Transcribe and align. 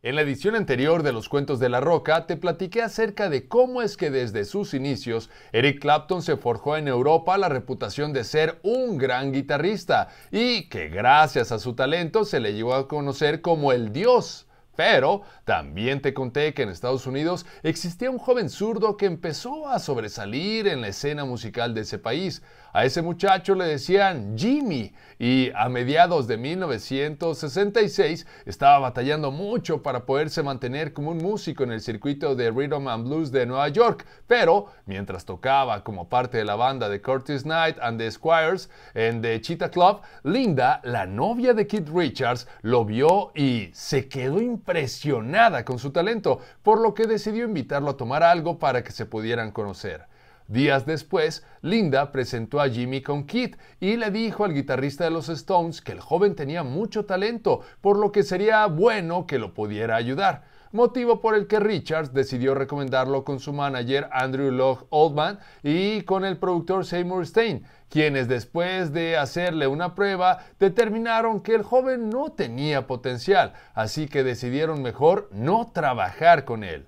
En 0.00 0.14
la 0.14 0.22
edición 0.22 0.54
anterior 0.54 1.02
de 1.02 1.12
Los 1.12 1.28
Cuentos 1.28 1.58
de 1.58 1.68
la 1.68 1.80
Roca 1.80 2.28
te 2.28 2.36
platiqué 2.36 2.82
acerca 2.82 3.28
de 3.28 3.48
cómo 3.48 3.82
es 3.82 3.96
que 3.96 4.12
desde 4.12 4.44
sus 4.44 4.72
inicios 4.72 5.28
Eric 5.50 5.80
Clapton 5.80 6.22
se 6.22 6.36
forjó 6.36 6.76
en 6.76 6.86
Europa 6.86 7.36
la 7.36 7.48
reputación 7.48 8.12
de 8.12 8.22
ser 8.22 8.60
un 8.62 8.96
gran 8.96 9.32
guitarrista 9.32 10.06
y 10.30 10.68
que 10.68 10.88
gracias 10.88 11.50
a 11.50 11.58
su 11.58 11.74
talento 11.74 12.24
se 12.24 12.38
le 12.38 12.54
llegó 12.54 12.74
a 12.74 12.86
conocer 12.86 13.40
como 13.40 13.72
el 13.72 13.92
dios 13.92 14.46
pero 14.78 15.22
también 15.44 16.00
te 16.00 16.14
conté 16.14 16.54
que 16.54 16.62
en 16.62 16.68
Estados 16.68 17.08
Unidos 17.08 17.46
existía 17.64 18.12
un 18.12 18.18
joven 18.18 18.48
zurdo 18.48 18.96
que 18.96 19.06
empezó 19.06 19.66
a 19.66 19.80
sobresalir 19.80 20.68
en 20.68 20.80
la 20.80 20.86
escena 20.86 21.24
musical 21.24 21.74
de 21.74 21.80
ese 21.80 21.98
país. 21.98 22.44
A 22.72 22.84
ese 22.84 23.00
muchacho 23.00 23.54
le 23.54 23.64
decían 23.64 24.36
Jimmy 24.36 24.92
y 25.18 25.50
a 25.54 25.70
mediados 25.70 26.26
de 26.26 26.36
1966 26.36 28.26
estaba 28.44 28.78
batallando 28.78 29.30
mucho 29.30 29.82
para 29.82 30.04
poderse 30.04 30.42
mantener 30.42 30.92
como 30.92 31.12
un 31.12 31.18
músico 31.18 31.64
en 31.64 31.72
el 31.72 31.80
circuito 31.80 32.34
de 32.34 32.50
Rhythm 32.50 32.88
and 32.88 33.06
Blues 33.06 33.32
de 33.32 33.46
Nueva 33.46 33.68
York, 33.68 34.04
pero 34.26 34.66
mientras 34.84 35.24
tocaba 35.24 35.82
como 35.82 36.10
parte 36.10 36.36
de 36.36 36.44
la 36.44 36.56
banda 36.56 36.90
de 36.90 37.00
Curtis 37.00 37.44
Knight 37.44 37.78
and 37.80 37.98
the 37.98 38.10
Squires 38.10 38.68
en 38.92 39.22
The 39.22 39.40
Cheetah 39.40 39.70
Club, 39.70 40.02
Linda, 40.24 40.82
la 40.84 41.06
novia 41.06 41.54
de 41.54 41.66
Keith 41.66 41.88
Richards, 41.88 42.46
lo 42.60 42.84
vio 42.84 43.32
y 43.34 43.70
se 43.72 44.08
quedó 44.08 44.42
impresionada 44.42 45.64
con 45.64 45.78
su 45.78 45.90
talento, 45.90 46.40
por 46.62 46.80
lo 46.80 46.92
que 46.92 47.06
decidió 47.06 47.46
invitarlo 47.46 47.90
a 47.90 47.96
tomar 47.96 48.22
algo 48.22 48.58
para 48.58 48.84
que 48.84 48.92
se 48.92 49.06
pudieran 49.06 49.52
conocer. 49.52 50.06
Días 50.48 50.86
después, 50.86 51.44
Linda 51.60 52.10
presentó 52.10 52.60
a 52.60 52.68
Jimmy 52.68 53.02
con 53.02 53.26
Keith 53.26 53.56
y 53.80 53.96
le 53.96 54.10
dijo 54.10 54.44
al 54.44 54.54
guitarrista 54.54 55.04
de 55.04 55.10
los 55.10 55.28
Stones 55.28 55.80
que 55.80 55.92
el 55.92 56.00
joven 56.00 56.34
tenía 56.34 56.62
mucho 56.62 57.04
talento, 57.04 57.60
por 57.80 57.98
lo 57.98 58.12
que 58.12 58.22
sería 58.22 58.66
bueno 58.66 59.26
que 59.26 59.38
lo 59.38 59.54
pudiera 59.54 59.94
ayudar 59.94 60.44
motivo 60.72 61.20
por 61.20 61.34
el 61.34 61.46
que 61.46 61.60
Richards 61.60 62.12
decidió 62.12 62.54
recomendarlo 62.54 63.24
con 63.24 63.40
su 63.40 63.52
manager 63.52 64.08
Andrew 64.12 64.50
Locke 64.50 64.86
Oldman 64.90 65.38
y 65.62 66.02
con 66.02 66.24
el 66.24 66.38
productor 66.38 66.84
Seymour 66.84 67.26
Stein, 67.26 67.64
quienes 67.88 68.28
después 68.28 68.92
de 68.92 69.16
hacerle 69.16 69.66
una 69.66 69.94
prueba 69.94 70.44
determinaron 70.58 71.40
que 71.40 71.54
el 71.54 71.62
joven 71.62 72.10
no 72.10 72.32
tenía 72.32 72.86
potencial, 72.86 73.54
así 73.74 74.08
que 74.08 74.24
decidieron 74.24 74.82
mejor 74.82 75.28
no 75.32 75.70
trabajar 75.72 76.44
con 76.44 76.64
él. 76.64 76.86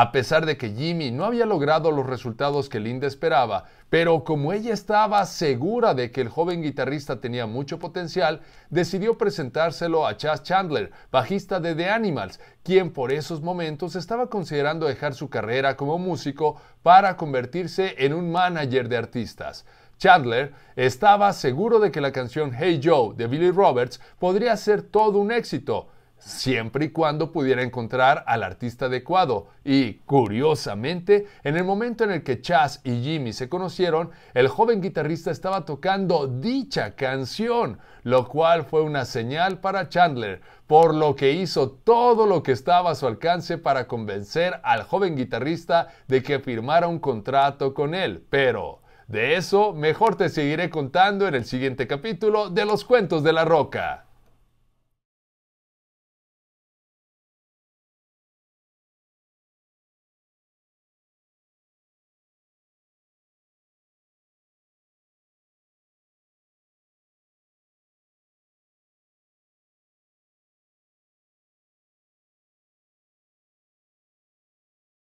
A 0.00 0.12
pesar 0.12 0.46
de 0.46 0.56
que 0.56 0.70
Jimmy 0.70 1.10
no 1.10 1.24
había 1.24 1.44
logrado 1.44 1.90
los 1.90 2.06
resultados 2.06 2.68
que 2.68 2.78
Linda 2.78 3.08
esperaba, 3.08 3.64
pero 3.90 4.22
como 4.22 4.52
ella 4.52 4.72
estaba 4.72 5.26
segura 5.26 5.92
de 5.92 6.12
que 6.12 6.20
el 6.20 6.28
joven 6.28 6.62
guitarrista 6.62 7.20
tenía 7.20 7.48
mucho 7.48 7.80
potencial, 7.80 8.40
decidió 8.70 9.18
presentárselo 9.18 10.06
a 10.06 10.16
Chas 10.16 10.44
Chandler, 10.44 10.92
bajista 11.10 11.58
de 11.58 11.74
The 11.74 11.90
Animals, 11.90 12.38
quien 12.62 12.92
por 12.92 13.10
esos 13.10 13.42
momentos 13.42 13.96
estaba 13.96 14.30
considerando 14.30 14.86
dejar 14.86 15.14
su 15.14 15.30
carrera 15.30 15.76
como 15.76 15.98
músico 15.98 16.62
para 16.84 17.16
convertirse 17.16 17.96
en 17.98 18.14
un 18.14 18.30
manager 18.30 18.88
de 18.88 18.98
artistas. 18.98 19.66
Chandler 19.98 20.52
estaba 20.76 21.32
seguro 21.32 21.80
de 21.80 21.90
que 21.90 22.00
la 22.00 22.12
canción 22.12 22.52
Hey 22.56 22.80
Joe 22.80 23.16
de 23.16 23.26
Billy 23.26 23.50
Roberts 23.50 24.00
podría 24.20 24.56
ser 24.56 24.82
todo 24.82 25.18
un 25.18 25.32
éxito, 25.32 25.88
siempre 26.18 26.86
y 26.86 26.90
cuando 26.90 27.32
pudiera 27.32 27.62
encontrar 27.62 28.24
al 28.26 28.42
artista 28.42 28.86
adecuado. 28.86 29.48
Y, 29.64 29.94
curiosamente, 30.00 31.26
en 31.44 31.56
el 31.56 31.64
momento 31.64 32.04
en 32.04 32.10
el 32.10 32.22
que 32.22 32.40
Chas 32.40 32.80
y 32.84 33.02
Jimmy 33.02 33.32
se 33.32 33.48
conocieron, 33.48 34.10
el 34.34 34.48
joven 34.48 34.80
guitarrista 34.80 35.30
estaba 35.30 35.64
tocando 35.64 36.26
dicha 36.26 36.94
canción, 36.94 37.78
lo 38.02 38.28
cual 38.28 38.64
fue 38.64 38.82
una 38.82 39.04
señal 39.04 39.60
para 39.60 39.88
Chandler, 39.88 40.40
por 40.66 40.94
lo 40.94 41.16
que 41.16 41.32
hizo 41.32 41.70
todo 41.70 42.26
lo 42.26 42.42
que 42.42 42.52
estaba 42.52 42.90
a 42.90 42.94
su 42.94 43.06
alcance 43.06 43.58
para 43.58 43.86
convencer 43.86 44.60
al 44.62 44.82
joven 44.82 45.16
guitarrista 45.16 45.88
de 46.08 46.22
que 46.22 46.40
firmara 46.40 46.88
un 46.88 46.98
contrato 46.98 47.74
con 47.74 47.94
él. 47.94 48.24
Pero, 48.28 48.80
de 49.06 49.36
eso 49.36 49.72
mejor 49.72 50.16
te 50.16 50.28
seguiré 50.28 50.68
contando 50.68 51.26
en 51.26 51.34
el 51.34 51.46
siguiente 51.46 51.86
capítulo 51.86 52.50
de 52.50 52.66
Los 52.66 52.84
Cuentos 52.84 53.22
de 53.22 53.32
la 53.32 53.46
Roca. 53.46 54.07